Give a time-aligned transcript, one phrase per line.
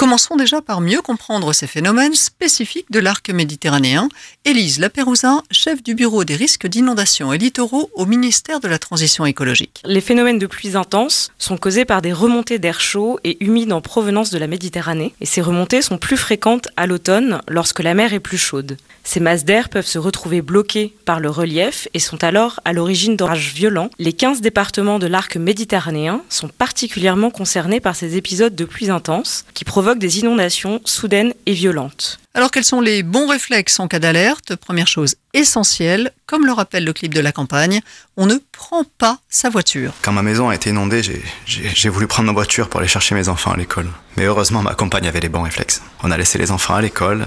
[0.00, 4.08] Commençons déjà par mieux comprendre ces phénomènes spécifiques de l'arc méditerranéen.
[4.46, 9.26] Élise Lapérouzin, chef du bureau des risques d'inondation et littoraux au ministère de la Transition
[9.26, 9.82] écologique.
[9.84, 13.82] Les phénomènes de pluies intenses sont causés par des remontées d'air chaud et humide en
[13.82, 15.12] provenance de la Méditerranée.
[15.20, 18.78] Et ces remontées sont plus fréquentes à l'automne lorsque la mer est plus chaude.
[19.04, 23.16] Ces masses d'air peuvent se retrouver bloquées par le relief et sont alors à l'origine
[23.16, 23.90] d'orages violents.
[23.98, 29.44] Les 15 départements de l'arc méditerranéen sont particulièrement concernés par ces épisodes de pluies intenses
[29.52, 32.18] qui provoquent des inondations soudaines et violentes.
[32.34, 34.54] Alors quels sont les bons réflexes en cas d'alerte?
[34.54, 37.80] Première chose essentielle, comme le rappelle le clip de la campagne,
[38.16, 39.92] on ne prend pas sa voiture.
[40.02, 41.02] Quand ma maison a été inondée,
[41.46, 43.88] j'ai voulu prendre ma voiture pour aller chercher mes enfants à l'école.
[44.16, 45.82] Mais heureusement, ma compagne avait les bons réflexes.
[46.02, 47.26] On a laissé les enfants à l'école.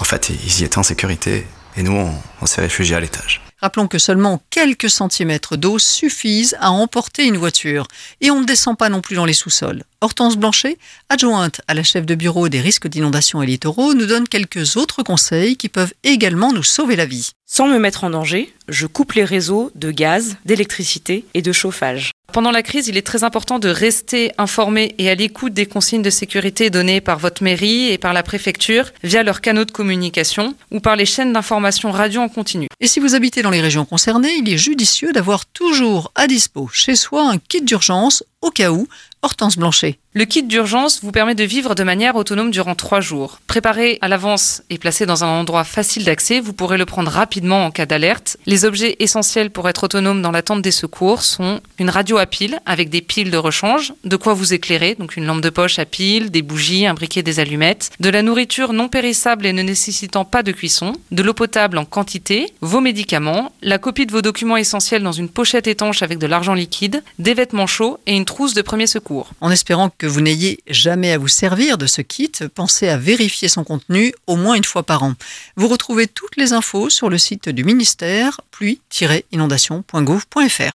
[0.00, 1.46] En fait, ils y étaient en sécurité.
[1.76, 3.42] Et nous, on, on s'est réfugiés à l'étage.
[3.60, 7.88] Rappelons que seulement quelques centimètres d'eau suffisent à emporter une voiture.
[8.20, 9.82] Et on ne descend pas non plus dans les sous-sols.
[10.00, 14.28] Hortense Blanchet, adjointe à la chef de bureau des risques d'inondation et littoraux, nous donne
[14.28, 17.30] quelques autres conseils qui peuvent également nous sauver la vie.
[17.46, 22.12] Sans me mettre en danger, je coupe les réseaux de gaz, d'électricité et de chauffage.
[22.30, 26.02] Pendant la crise, il est très important de rester informé et à l'écoute des consignes
[26.02, 30.54] de sécurité données par votre mairie et par la préfecture via leurs canaux de communication
[30.70, 32.68] ou par les chaînes d'information radio en continu.
[32.80, 36.68] Et si vous habitez dans les régions concernées, il est judicieux d'avoir toujours à dispo
[36.70, 38.86] chez soi un kit d'urgence au cas où
[39.22, 39.98] Hortense Blanchet.
[40.14, 43.40] Le kit d'urgence vous permet de vivre de manière autonome durant trois jours.
[43.46, 47.66] Préparé à l'avance et placé dans un endroit facile d'accès, vous pourrez le prendre rapidement
[47.66, 48.36] en cas d'alerte.
[48.46, 52.60] Les objets essentiels pour être autonome dans l'attente des secours sont une radio à pile
[52.64, 55.84] avec des piles de rechange, de quoi vous éclairer, donc une lampe de poche à
[55.84, 60.24] pile, des bougies, un briquet, des allumettes, de la nourriture non périssable et ne nécessitant
[60.24, 64.56] pas de cuisson, de l'eau potable en quantité, vos médicaments, la copie de vos documents
[64.56, 68.54] essentiels dans une pochette étanche avec de l'argent liquide, des vêtements chauds et une trousse
[68.54, 69.07] de premier secours.
[69.40, 73.48] En espérant que vous n'ayez jamais à vous servir de ce kit, pensez à vérifier
[73.48, 75.14] son contenu au moins une fois par an.
[75.56, 80.62] Vous retrouvez toutes les infos sur le site du ministère pluie-inondation.gouv.fr.